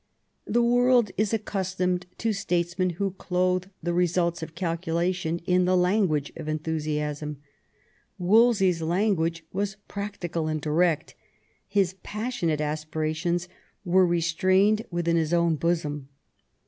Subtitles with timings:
[0.47, 6.33] The world is accustomed to statesmen who clothe the results of calculation in the language
[6.35, 7.37] of enthusiasm;
[8.17, 11.13] Wolsey's language was practical and direct,
[11.67, 13.47] his passionate aspirations
[13.85, 16.09] were restrained within his own bosom.